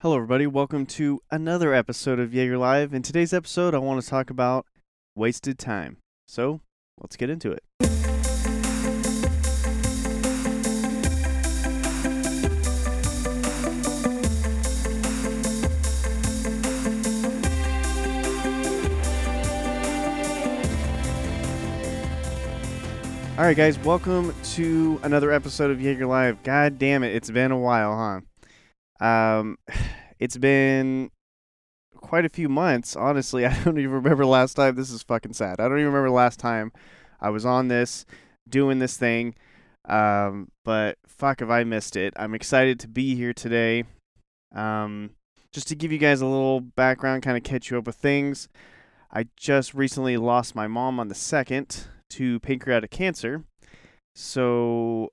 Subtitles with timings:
[0.00, 0.46] Hello, everybody.
[0.46, 2.94] Welcome to another episode of Jaeger Live.
[2.94, 4.64] In today's episode, I want to talk about
[5.16, 5.96] wasted time.
[6.24, 6.60] So,
[7.00, 7.64] let's get into it.
[23.36, 26.40] All right, guys, welcome to another episode of Jaeger Live.
[26.44, 28.20] God damn it, it's been a while, huh?
[29.00, 29.58] Um,
[30.18, 31.10] it's been
[31.96, 32.96] quite a few months.
[32.96, 34.76] Honestly, I don't even remember last time.
[34.76, 35.60] This is fucking sad.
[35.60, 36.72] I don't even remember last time
[37.20, 38.06] I was on this,
[38.48, 39.34] doing this thing.
[39.84, 42.12] Um, but fuck if I missed it.
[42.16, 43.84] I'm excited to be here today.
[44.54, 45.10] Um,
[45.52, 48.48] just to give you guys a little background, kind of catch you up with things.
[49.10, 53.44] I just recently lost my mom on the second to pancreatic cancer.
[54.14, 55.10] So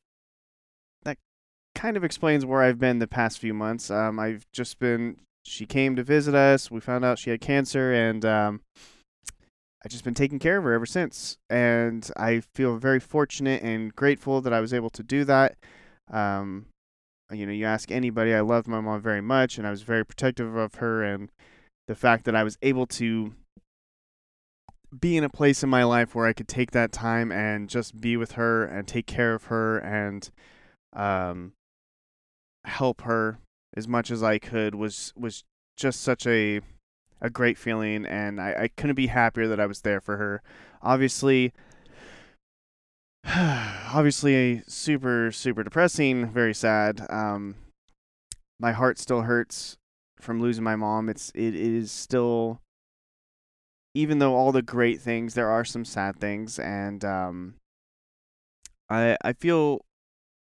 [1.85, 3.91] kind of explains where I've been the past few months.
[3.91, 6.71] Um, I've just been, she came to visit us.
[6.71, 8.61] We found out she had cancer, and um,
[9.83, 11.37] I've just been taking care of her ever since.
[11.47, 15.57] And I feel very fortunate and grateful that I was able to do that.
[16.09, 16.65] Um,
[17.31, 20.03] you know, you ask anybody, I love my mom very much, and I was very
[20.03, 21.03] protective of her.
[21.03, 21.29] And
[21.87, 23.33] the fact that I was able to
[24.99, 28.01] be in a place in my life where I could take that time and just
[28.01, 30.31] be with her and take care of her and
[30.93, 31.51] um
[32.65, 33.39] help her
[33.75, 35.43] as much as I could was was
[35.77, 36.61] just such a
[37.21, 40.41] a great feeling and I, I couldn't be happier that I was there for her.
[40.81, 41.53] Obviously
[43.25, 47.05] obviously super super depressing, very sad.
[47.09, 47.55] Um
[48.59, 49.77] my heart still hurts
[50.19, 51.09] from losing my mom.
[51.09, 52.61] It's it is still
[53.95, 57.55] even though all the great things, there are some sad things, and um,
[58.89, 59.85] I I feel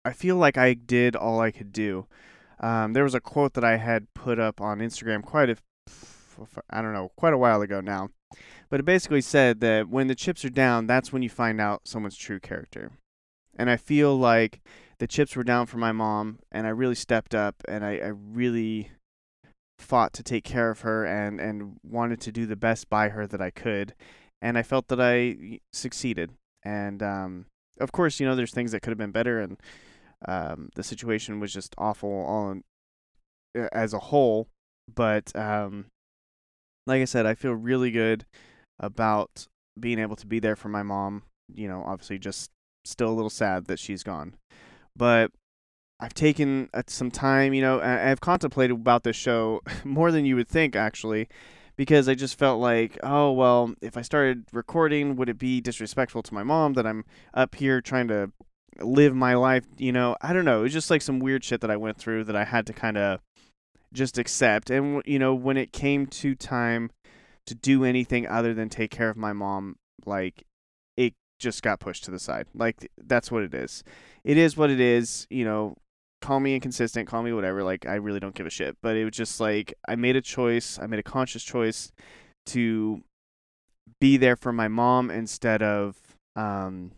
[0.09, 2.07] I feel like I did all I could do.
[2.61, 5.57] Um, there was a quote that I had put up on Instagram quite a
[6.71, 8.11] I don't know quite a while ago now,
[8.71, 11.83] but it basically said that when the chips are down, that's when you find out
[11.85, 12.93] someone's true character.
[13.57, 14.61] And I feel like
[14.99, 18.13] the chips were down for my mom, and I really stepped up, and I, I
[18.15, 18.93] really
[19.79, 23.27] fought to take care of her and and wanted to do the best by her
[23.27, 23.95] that I could,
[24.41, 26.33] and I felt that I succeeded.
[26.65, 27.47] And um,
[27.81, 29.59] of course, you know, there's things that could have been better, and
[30.27, 32.51] um, the situation was just awful
[33.55, 34.49] in, as a whole.
[34.93, 35.87] But um,
[36.87, 38.25] like I said, I feel really good
[38.81, 39.47] about
[39.79, 41.23] being able to be there for my mom.
[41.55, 42.51] You know, obviously, just
[42.85, 44.35] still a little sad that she's gone,
[44.97, 45.31] but
[46.01, 50.37] I've taken uh, some time, you know, I've contemplated about this show more than you
[50.37, 51.29] would think, actually,
[51.77, 56.23] because I just felt like, oh, well, if I started recording, would it be disrespectful
[56.23, 58.31] to my mom that I'm up here trying to
[58.81, 59.65] live my life?
[59.77, 60.61] You know, I don't know.
[60.61, 62.73] It was just like some weird shit that I went through that I had to
[62.73, 63.21] kind of
[63.93, 64.71] just accept.
[64.71, 66.91] And, you know, when it came to time
[67.47, 70.45] to do anything other than take care of my mom, like,
[70.97, 72.47] it just got pushed to the side.
[72.55, 73.83] Like, that's what it is.
[74.25, 75.27] It is what it is.
[75.31, 75.75] You know,
[76.21, 77.63] call me inconsistent, call me whatever.
[77.63, 78.77] Like I really don't give a shit.
[78.83, 80.79] But it was just like I made a choice.
[80.81, 81.93] I made a conscious choice
[82.47, 83.03] to
[84.01, 85.97] be there for my mom instead of
[86.37, 86.93] um,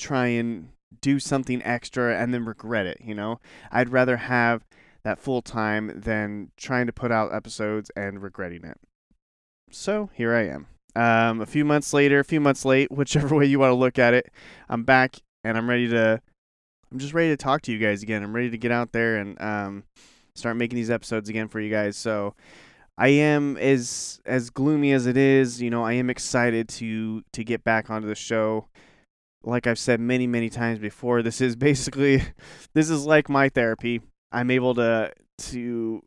[0.00, 2.98] try and do something extra and then regret it.
[3.04, 3.40] You know,
[3.70, 4.66] I'd rather have
[5.02, 8.78] that full time than trying to put out episodes and regretting it.
[9.70, 10.66] So here I am.
[10.96, 13.98] Um, a few months later, a few months late, whichever way you want to look
[13.98, 14.30] at it,
[14.68, 16.20] I'm back and I'm ready to
[16.92, 18.22] I'm just ready to talk to you guys again.
[18.22, 19.84] I'm ready to get out there and um,
[20.34, 21.96] start making these episodes again for you guys.
[21.96, 22.34] So
[22.98, 27.44] I am as as gloomy as it is, you know, I am excited to to
[27.44, 28.66] get back onto the show.
[29.42, 32.22] Like I've said many many times before, this is basically
[32.74, 34.00] this is like my therapy.
[34.32, 36.02] I'm able to to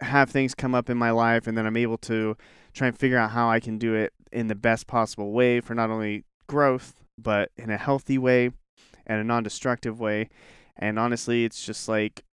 [0.00, 2.36] have things come up in my life and then I'm able to
[2.74, 5.74] try and figure out how I can do it in the best possible way for
[5.74, 8.50] not only growth but in a healthy way
[9.06, 10.28] and a non-destructive way.
[10.76, 12.24] And honestly, it's just like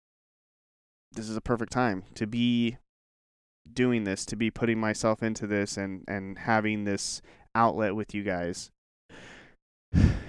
[1.13, 2.78] this is a perfect time to be
[3.72, 7.22] doing this, to be putting myself into this and and having this
[7.56, 8.72] outlet with you guys.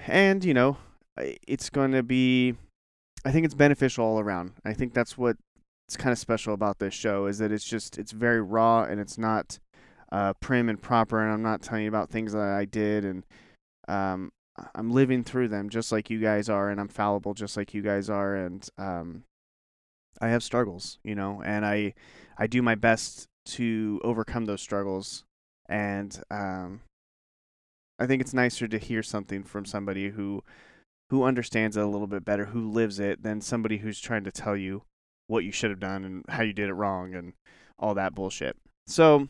[0.07, 0.77] And, you know,
[1.17, 2.55] it's going to be
[3.25, 4.53] I think it's beneficial all around.
[4.63, 5.37] I think that's what
[5.87, 8.99] it's kind of special about this show is that it's just it's very raw and
[8.99, 9.59] it's not
[10.11, 13.25] uh, prim and proper and I'm not telling you about things that I did and
[13.87, 14.31] um,
[14.73, 17.81] I'm living through them just like you guys are, and I'm fallible just like you
[17.81, 19.23] guys are, and um,
[20.21, 21.93] I have struggles, you know, and I
[22.37, 25.25] I do my best to overcome those struggles,
[25.67, 26.81] and um,
[27.99, 30.43] I think it's nicer to hear something from somebody who
[31.09, 34.31] who understands it a little bit better, who lives it, than somebody who's trying to
[34.31, 34.83] tell you
[35.27, 37.33] what you should have done and how you did it wrong and
[37.77, 38.57] all that bullshit.
[38.87, 39.27] So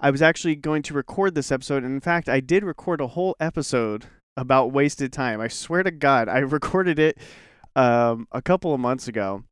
[0.00, 1.84] I was actually going to record this episode.
[1.84, 4.06] And in fact, I did record a whole episode
[4.36, 5.40] about wasted time.
[5.40, 7.18] I swear to God, I recorded it
[7.76, 9.44] um, a couple of months ago.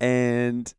[0.00, 0.72] And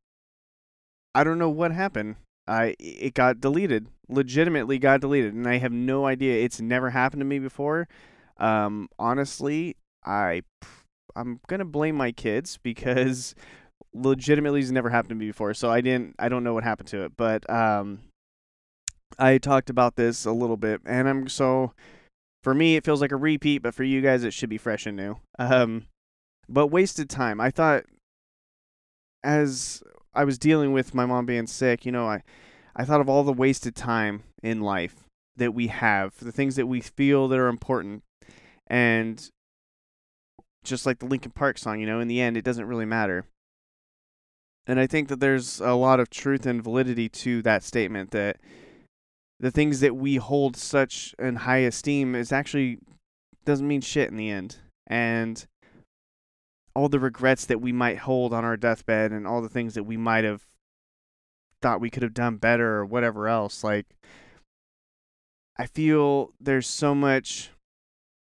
[1.16, 2.16] I don't know what happened.
[2.48, 3.88] I it got deleted.
[4.10, 6.44] Legitimately got deleted, and I have no idea.
[6.44, 7.88] It's never happened to me before.
[8.38, 9.75] Um, honestly,
[10.06, 10.44] I
[11.16, 13.36] I'm gonna blame my kids because
[13.94, 15.54] legitimately it's never happened to me before.
[15.54, 16.16] So I didn't.
[16.19, 18.01] I don't know what happened to it, but um,
[19.18, 21.74] I talked about this a little bit, and I'm so
[22.44, 24.86] for me it feels like a repeat, but for you guys it should be fresh
[24.86, 25.18] and new.
[25.40, 25.86] Um,
[26.50, 27.40] but wasted time.
[27.40, 27.84] I thought
[29.24, 29.81] as
[30.13, 32.24] I was dealing with my mom being sick, you know, I
[32.75, 35.04] I thought of all the wasted time in life
[35.36, 38.04] that we have, the things that we feel that are important,
[38.68, 39.30] and
[40.63, 43.25] just like the Linkin Park song, you know, in the end, it doesn't really matter.
[44.65, 48.38] And I think that there's a lot of truth and validity to that statement that
[49.39, 52.80] the things that we hold such in high esteem is actually
[53.44, 54.57] doesn't mean shit in the end.
[54.88, 55.45] And
[56.75, 59.83] all the regrets that we might hold on our deathbed and all the things that
[59.83, 60.47] we might have
[61.61, 63.85] thought we could have done better or whatever else like
[65.57, 67.51] I feel there's so much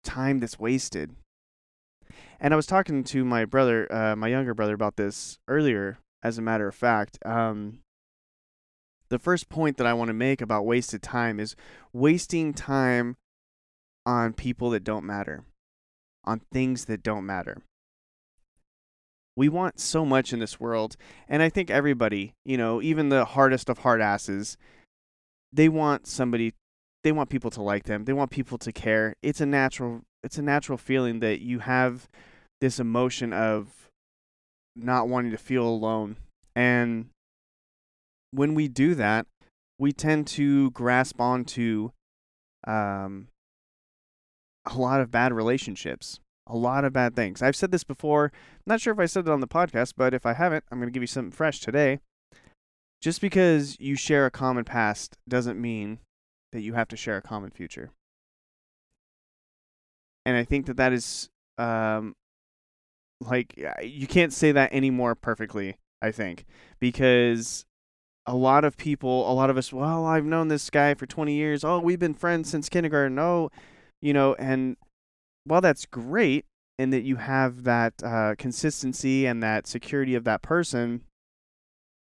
[0.02, 1.14] time that's wasted.
[2.40, 5.98] And I was talking to my brother, uh, my younger brother, about this earlier.
[6.22, 7.80] As a matter of fact, um,
[9.10, 11.54] the first point that I want to make about wasted time is
[11.92, 13.16] wasting time
[14.06, 15.44] on people that don't matter,
[16.24, 17.62] on things that don't matter
[19.36, 20.96] we want so much in this world
[21.28, 24.56] and i think everybody you know even the hardest of hard asses
[25.54, 26.52] they want somebody
[27.04, 29.14] they want people to like them they want people to care.
[29.22, 32.08] It's a natural it's a natural feeling that you have
[32.60, 33.68] this emotion of
[34.74, 36.16] not wanting to feel alone
[36.56, 37.10] and
[38.32, 39.26] when we do that
[39.78, 41.90] we tend to grasp onto
[42.66, 43.28] um,
[44.64, 47.42] a lot of bad relationships a lot of bad things.
[47.42, 48.26] I've said this before.
[48.34, 50.78] I'm not sure if I said it on the podcast, but if I haven't, I'm
[50.78, 52.00] going to give you something fresh today.
[53.00, 55.98] Just because you share a common past doesn't mean
[56.52, 57.90] that you have to share a common future.
[60.24, 62.14] And I think that that is um
[63.20, 66.44] like you can't say that anymore perfectly, I think,
[66.80, 67.64] because
[68.26, 71.34] a lot of people, a lot of us, well, I've known this guy for 20
[71.34, 71.62] years.
[71.62, 73.18] Oh, we've been friends since kindergarten.
[73.18, 73.50] Oh,
[74.00, 74.76] you know, and
[75.44, 76.46] while that's great
[76.78, 81.02] and that you have that uh, consistency and that security of that person,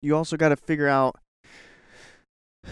[0.01, 1.19] you also got to figure out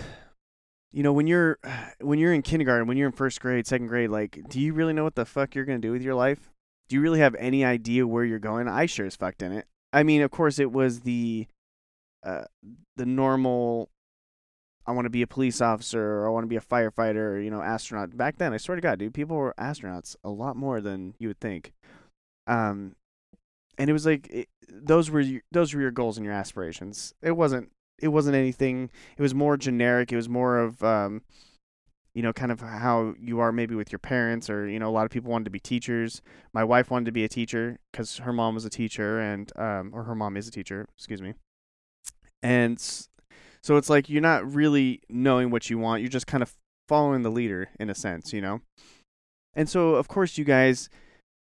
[0.92, 1.58] you know when you're
[2.02, 4.94] when you're in kindergarten when you're in first grade second grade like do you really
[4.94, 6.52] know what the fuck you're to do with your life?
[6.90, 8.68] Do you really have any idea where you're going?
[8.68, 9.66] I sure as fuck didn't.
[9.94, 11.48] I mean of course it was the
[12.24, 12.44] uh,
[12.98, 13.90] the normal
[14.86, 17.40] I want to be a police officer or I want to be a firefighter or,
[17.40, 18.18] you know, astronaut.
[18.18, 21.28] Back then, I swear to God, dude, people were astronauts a lot more than you
[21.28, 21.74] would think.
[22.48, 22.96] Um,
[23.78, 27.14] and it was like it, those were your, those were your goals and your aspirations.
[27.22, 28.90] It wasn't it wasn't anything.
[29.18, 30.12] It was more generic.
[30.12, 31.22] It was more of um,
[32.14, 34.92] you know, kind of how you are maybe with your parents, or you know, a
[34.92, 36.22] lot of people wanted to be teachers.
[36.54, 39.92] My wife wanted to be a teacher because her mom was a teacher, and um,
[39.94, 40.88] or her mom is a teacher.
[40.98, 41.36] Excuse me.
[42.44, 42.84] And
[43.64, 46.02] so it's like you're not really knowing what you want.
[46.02, 46.54] You're just kind of
[46.88, 48.62] following the leader in a sense, you know?
[49.54, 50.90] And so of course you guys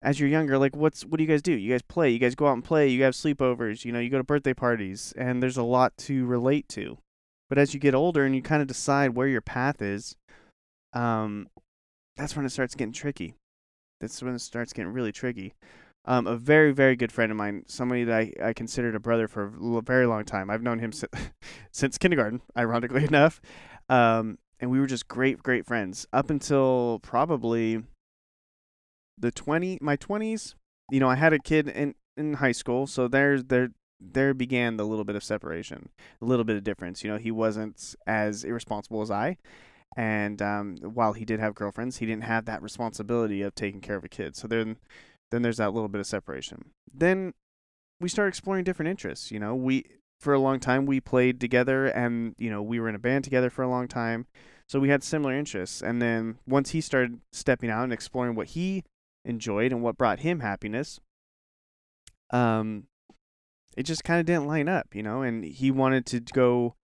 [0.04, 1.54] as you're younger, like what's what do you guys do?
[1.54, 4.10] You guys play, you guys go out and play, you have sleepovers, you know, you
[4.10, 6.98] go to birthday parties, and there's a lot to relate to.
[7.50, 10.16] But as you get older and you kind of decide where your path is,
[10.92, 11.48] um,
[12.18, 13.36] that's when it starts getting tricky.
[14.02, 15.54] That's when it starts getting really tricky.
[16.06, 19.28] Um, a very, very good friend of mine, somebody that I, I considered a brother
[19.28, 20.50] for a very long time.
[20.50, 21.08] I've known him si-
[21.72, 23.40] since kindergarten, ironically enough.
[23.88, 27.84] Um, and we were just great, great friends up until probably
[29.18, 30.56] the 20, my 20s.
[30.92, 33.70] You know, I had a kid in, in high school, so there's there
[34.06, 35.88] there began the little bit of separation,
[36.22, 37.04] a little bit of difference.
[37.04, 39.38] You know, he wasn't as irresponsible as I,
[39.96, 43.96] and um, while he did have girlfriends, he didn't have that responsibility of taking care
[43.96, 44.36] of a kid.
[44.36, 44.78] So then
[45.32, 46.72] then there's that little bit of separation.
[46.94, 47.34] Then
[48.00, 49.32] we start exploring different interests.
[49.32, 49.86] You know, we
[50.20, 53.24] for a long time we played together, and you know we were in a band
[53.24, 54.28] together for a long time,
[54.68, 55.82] so we had similar interests.
[55.82, 58.84] And then once he started stepping out and exploring what he
[59.26, 61.00] enjoyed and what brought him happiness,
[62.32, 62.86] um,
[63.76, 65.22] it just kind of didn't line up, you know.
[65.22, 66.76] And he wanted to go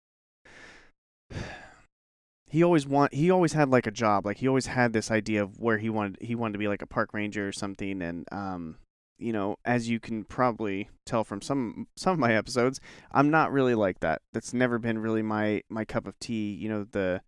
[2.48, 5.42] he always want he always had like a job like he always had this idea
[5.42, 8.26] of where he wanted he wanted to be like a park ranger or something and
[8.32, 8.76] um
[9.18, 13.52] you know, as you can probably tell from some some of my episodes, I'm not
[13.52, 14.22] really like that.
[14.32, 16.52] That's never been really my my cup of tea.
[16.52, 17.20] You know, the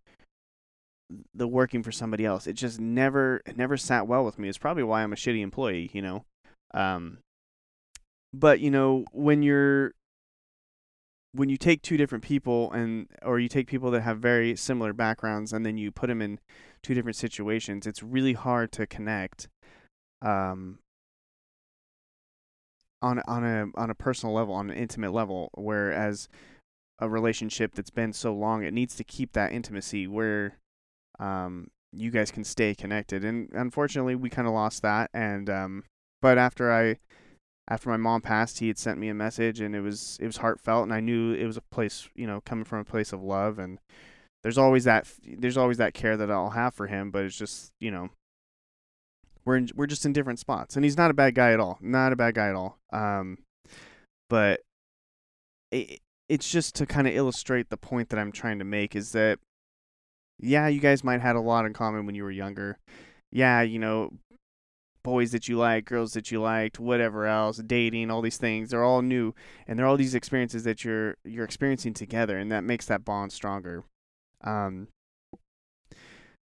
[1.35, 2.47] the working for somebody else.
[2.47, 4.47] It just never it never sat well with me.
[4.47, 5.91] It's probably why I'm a shitty employee.
[5.93, 6.25] You know,
[6.73, 7.17] um,
[8.33, 9.93] but you know when you're
[11.33, 14.93] when you take two different people and or you take people that have very similar
[14.93, 16.39] backgrounds and then you put them in
[16.83, 19.47] two different situations, it's really hard to connect
[20.21, 20.79] um
[23.01, 26.27] on on a on a personal level, on an intimate level whereas
[26.99, 30.57] a relationship that's been so long, it needs to keep that intimacy where
[31.19, 33.25] um you guys can stay connected.
[33.25, 35.83] And unfortunately, we kind of lost that and um
[36.21, 36.97] but after I
[37.71, 40.37] after my mom passed, he had sent me a message, and it was it was
[40.37, 43.23] heartfelt, and I knew it was a place, you know, coming from a place of
[43.23, 43.79] love, and
[44.43, 47.71] there's always that there's always that care that I'll have for him, but it's just
[47.79, 48.09] you know,
[49.45, 51.77] we're in, we're just in different spots, and he's not a bad guy at all,
[51.79, 52.77] not a bad guy at all.
[52.91, 53.37] Um,
[54.29, 54.59] but
[55.71, 59.13] it, it's just to kind of illustrate the point that I'm trying to make is
[59.13, 59.39] that
[60.39, 62.79] yeah, you guys might have had a lot in common when you were younger.
[63.31, 64.11] Yeah, you know,
[65.03, 68.69] boys that you like, girls that you liked, whatever else, dating, all these things.
[68.69, 69.33] They're all new
[69.67, 73.31] and they're all these experiences that you're you're experiencing together and that makes that bond
[73.31, 73.83] stronger.
[74.43, 74.87] Um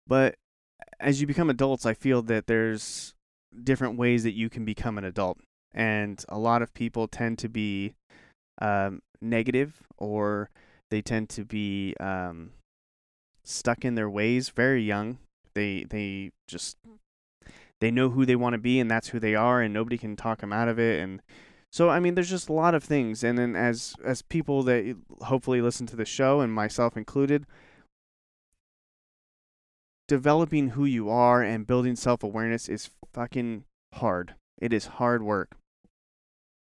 [0.08, 0.36] but
[1.00, 3.14] as you become adults, I feel that there's
[3.64, 5.40] different ways that you can become an adult.
[5.74, 7.94] And a lot of people tend to be
[8.60, 10.50] um, negative or
[10.90, 12.52] they tend to be um,
[13.44, 15.20] stuck in their ways very young.
[15.54, 16.78] They they just
[17.80, 20.16] they know who they want to be and that's who they are and nobody can
[20.16, 21.22] talk them out of it and
[21.72, 24.96] so I mean there's just a lot of things and then as as people that
[25.22, 27.46] hopefully listen to the show and myself included
[30.08, 33.66] developing who you are and building self-awareness is fucking
[33.96, 34.36] hard.
[34.60, 35.58] It is hard work.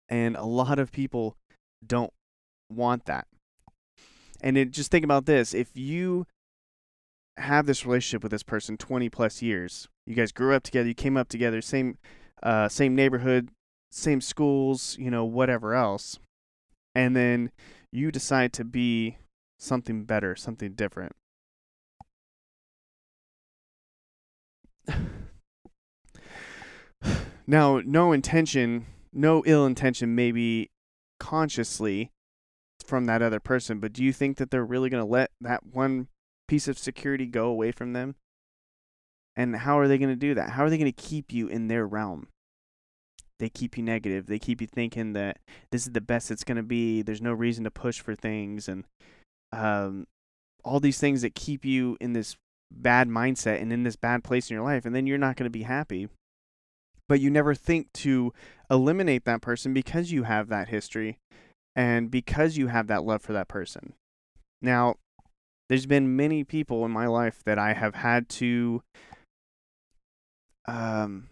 [0.09, 1.37] And a lot of people
[1.87, 2.13] don't
[2.73, 3.27] want that.
[4.41, 6.27] And it, just think about this, if you
[7.37, 9.89] have this relationship with this person 20 plus years.
[10.07, 11.99] You guys grew up together, you came up together, same
[12.43, 13.49] uh, same neighborhood,
[13.91, 16.19] same schools, you know, whatever else.
[16.95, 17.51] And then
[17.93, 19.19] you decide to be
[19.59, 21.13] something better, something different.
[27.47, 30.71] now, no intention, no ill intention, maybe
[31.19, 32.13] consciously
[32.85, 35.67] from that other person, but do you think that they're really going to let that
[35.67, 36.07] one
[36.47, 38.15] piece of security go away from them?
[39.37, 40.51] And how are they going to do that?
[40.51, 42.29] How are they going to keep you in their realm?
[43.39, 44.27] They keep you negative.
[44.27, 45.39] They keep you thinking that
[45.71, 47.03] this is the best it's going to be.
[47.03, 48.85] There's no reason to push for things and
[49.53, 50.07] um,
[50.65, 52.37] all these things that keep you in this
[52.73, 54.87] bad mindset and in this bad place in your life.
[54.87, 56.09] And then you're not going to be happy.
[57.09, 58.33] But you never think to
[58.71, 61.19] eliminate that person because you have that history
[61.77, 63.93] and because you have that love for that person.
[64.61, 64.97] Now,
[65.69, 68.83] there's been many people in my life that I have had to
[70.67, 71.29] um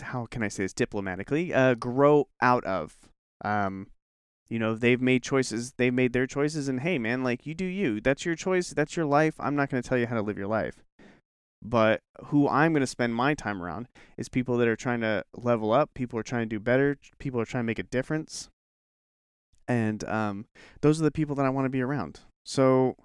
[0.00, 2.96] how can I say this diplomatically uh grow out of.
[3.44, 3.88] Um
[4.48, 7.64] you know they've made choices they've made their choices and hey man like you do
[7.64, 8.00] you.
[8.00, 9.34] That's your choice that's your life.
[9.38, 10.82] I'm not going to tell you how to live your life.
[11.62, 13.88] But who I'm going to spend my time around
[14.18, 17.40] is people that are trying to level up people are trying to do better people
[17.40, 18.48] are trying to make a difference.
[19.66, 20.46] And um
[20.80, 22.20] those are the people that I want to be around.
[22.44, 22.96] So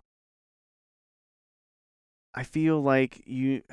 [2.35, 3.63] I feel like you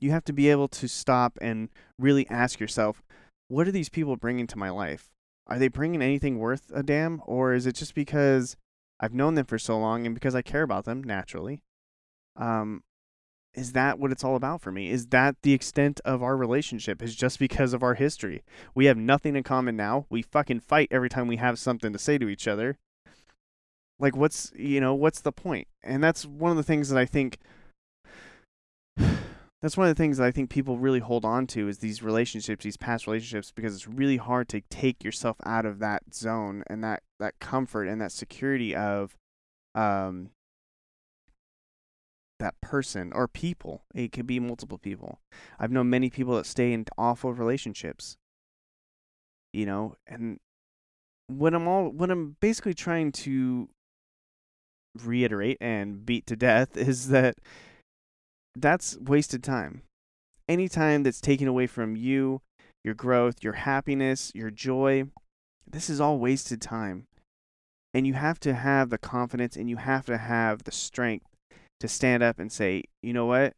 [0.00, 3.02] you have to be able to stop and really ask yourself,
[3.48, 5.10] what are these people bringing to my life?
[5.46, 8.56] Are they bringing anything worth a damn or is it just because
[9.00, 11.62] I've known them for so long and because I care about them naturally?
[12.36, 12.82] Um
[13.54, 14.90] is that what it's all about for me?
[14.90, 17.00] Is that the extent of our relationship?
[17.00, 18.42] Is just because of our history?
[18.74, 20.06] We have nothing in common now.
[20.10, 22.78] We fucking fight every time we have something to say to each other.
[24.00, 25.68] Like what's, you know, what's the point?
[25.84, 27.38] And that's one of the things that I think
[29.64, 32.02] that's one of the things that I think people really hold on to is these
[32.02, 36.64] relationships, these past relationships, because it's really hard to take yourself out of that zone
[36.66, 39.16] and that that comfort and that security of
[39.74, 40.28] um
[42.40, 43.84] that person or people.
[43.94, 45.20] It could be multiple people.
[45.58, 48.18] I've known many people that stay in awful relationships.
[49.54, 50.40] You know, and
[51.28, 53.70] what I'm all what I'm basically trying to
[55.02, 57.36] reiterate and beat to death is that
[58.56, 59.82] that's wasted time.
[60.48, 62.40] Any time that's taken away from you,
[62.84, 65.04] your growth, your happiness, your joy,
[65.70, 67.06] this is all wasted time.
[67.94, 71.26] And you have to have the confidence and you have to have the strength
[71.80, 73.54] to stand up and say, you know what?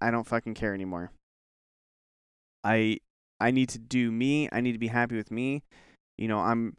[0.00, 1.10] I don't fucking care anymore.
[2.64, 2.98] I
[3.38, 4.48] I need to do me.
[4.50, 5.62] I need to be happy with me.
[6.18, 6.76] You know, I'm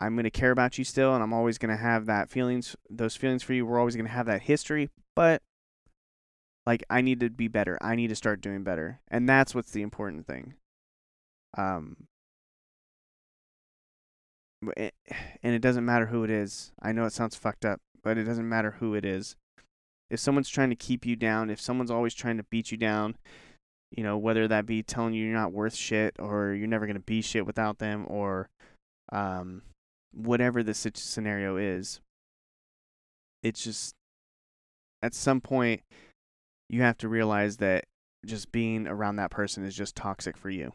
[0.00, 2.74] I'm going to care about you still and I'm always going to have that feelings
[2.90, 3.64] those feelings for you.
[3.64, 5.42] We're always going to have that history, but
[6.66, 7.78] like I need to be better.
[7.80, 9.00] I need to start doing better.
[9.08, 10.54] And that's what's the important thing.
[11.56, 12.06] Um
[14.76, 16.72] and it doesn't matter who it is.
[16.80, 19.36] I know it sounds fucked up, but it doesn't matter who it is.
[20.10, 23.16] If someone's trying to keep you down, if someone's always trying to beat you down,
[23.90, 26.96] you know, whether that be telling you you're not worth shit or you're never going
[26.96, 28.48] to be shit without them or
[29.12, 29.62] um
[30.12, 32.00] whatever the scenario is,
[33.42, 33.94] it's just
[35.02, 35.82] at some point
[36.68, 37.84] you have to realize that
[38.24, 40.72] just being around that person is just toxic for you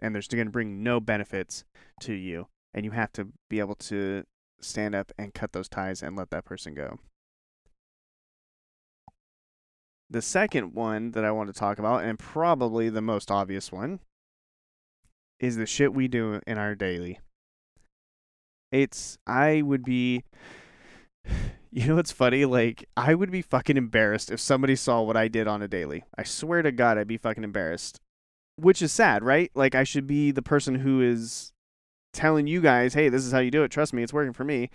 [0.00, 1.64] and they're going to bring no benefits
[2.00, 4.24] to you and you have to be able to
[4.60, 6.98] stand up and cut those ties and let that person go.
[10.10, 14.00] The second one that I want to talk about, and probably the most obvious one,
[15.40, 17.20] is the shit we do in our daily.
[18.70, 20.24] It's, I would be,
[21.76, 22.44] you know what's funny?
[22.44, 26.04] Like, I would be fucking embarrassed if somebody saw what I did on a daily.
[26.16, 28.00] I swear to God, I'd be fucking embarrassed.
[28.54, 29.50] Which is sad, right?
[29.56, 31.52] Like, I should be the person who is
[32.12, 33.72] telling you guys, hey, this is how you do it.
[33.72, 34.70] Trust me, it's working for me.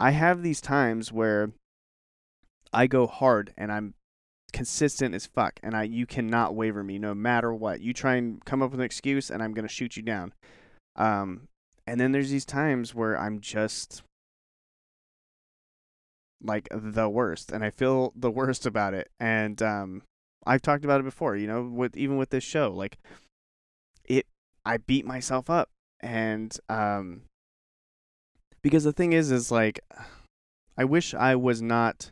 [0.00, 1.52] I have these times where
[2.72, 3.94] I go hard and I'm
[4.52, 7.80] consistent as fuck and I you cannot waver me no matter what.
[7.80, 10.32] You try and come up with an excuse and I'm going to shoot you down.
[10.96, 11.46] Um
[11.86, 14.02] and then there's these times where I'm just
[16.44, 19.10] like the worst and I feel the worst about it.
[19.18, 20.02] And um
[20.46, 22.98] I've talked about it before, you know, with even with this show, like
[24.04, 24.26] it
[24.64, 25.70] I beat myself up
[26.00, 27.22] and um
[28.62, 29.80] because the thing is is like
[30.76, 32.10] I wish I was not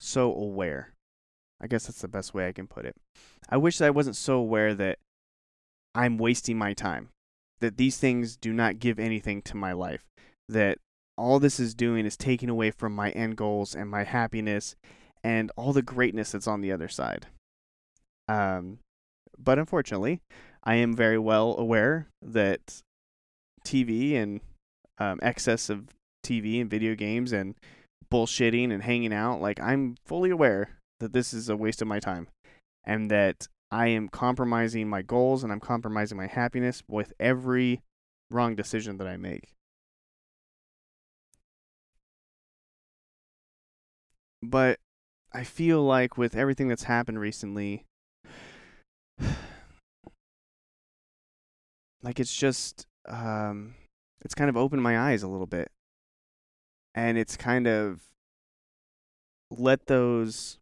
[0.00, 0.92] so aware.
[1.60, 2.96] I guess that's the best way I can put it.
[3.48, 4.98] I wish I wasn't so aware that
[5.94, 7.08] I'm wasting my time.
[7.60, 10.04] That these things do not give anything to my life.
[10.48, 10.78] That
[11.16, 14.74] all this is doing is taking away from my end goals and my happiness
[15.22, 17.26] and all the greatness that's on the other side.
[18.28, 18.78] Um,
[19.38, 20.20] but unfortunately,
[20.62, 22.80] I am very well aware that
[23.66, 24.40] TV and
[24.98, 25.88] um, excess of
[26.24, 27.54] TV and video games and
[28.10, 32.00] bullshitting and hanging out, like I'm fully aware that this is a waste of my
[32.00, 32.28] time
[32.84, 37.80] and that I am compromising my goals and I'm compromising my happiness with every
[38.30, 39.53] wrong decision that I make.
[44.50, 44.78] But
[45.32, 47.86] I feel like with everything that's happened recently,
[52.02, 53.74] like it's just um
[54.20, 55.70] it's kind of opened my eyes a little bit.
[56.94, 58.02] And it's kind of
[59.50, 60.58] let those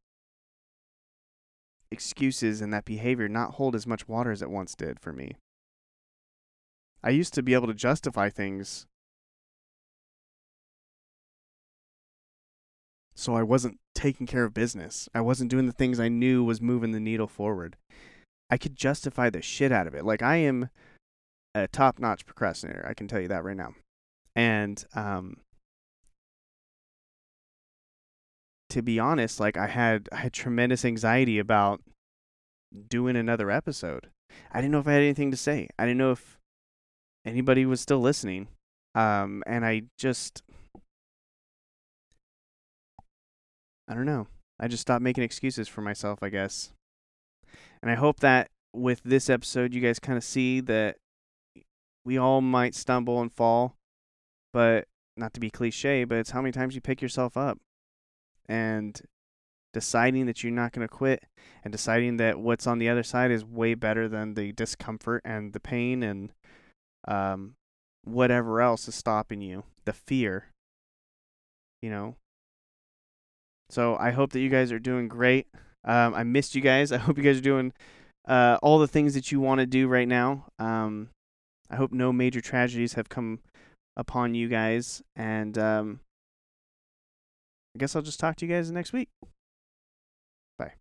[1.91, 5.37] excuses and that behavior not hold as much water as it once did for me.
[7.03, 8.87] I used to be able to justify things
[13.15, 16.61] so i wasn't taking care of business i wasn't doing the things i knew was
[16.61, 17.77] moving the needle forward
[18.51, 20.69] i could justify the shit out of it like i am
[21.55, 22.85] a top notch procrastinator.
[22.89, 23.75] I can tell you that right now.
[24.35, 25.39] And um,
[28.71, 31.81] to be honest, like I had I had tremendous anxiety about
[32.89, 34.09] doing another episode.
[34.51, 35.69] I didn't know if I had anything to say.
[35.79, 36.39] I didn't know if
[37.27, 38.49] anybody was still listening.
[38.95, 40.43] Um, and I just
[43.93, 44.27] I don't know.
[44.59, 46.73] I just stopped making excuses for myself, I guess.
[47.83, 50.97] And I hope that with this episode you guys kind of see that
[52.03, 53.77] we all might stumble and fall,
[54.51, 54.87] but
[55.19, 57.59] not to be cliche, but it's how many times you pick yourself up
[58.49, 58.99] and
[59.75, 61.25] deciding that you're not going to quit
[61.63, 65.53] and deciding that what's on the other side is way better than the discomfort and
[65.53, 66.33] the pain and
[67.07, 67.57] um,
[68.05, 70.47] whatever else is stopping you, the fear,
[71.83, 72.17] you know.
[73.73, 75.47] So I hope that you guys are doing great.
[75.83, 76.93] Um, I missed you guys.
[76.93, 77.73] I hope you guys are doing
[78.29, 80.45] uh, all the things that you want to do right now.
[80.59, 81.09] Um,
[81.71, 83.39] I hope no major tragedies have come
[83.97, 85.03] upon you guys.
[85.17, 86.01] And um,
[87.75, 89.09] I guess I'll just talk to you guys next week.
[90.59, 90.75] Bye.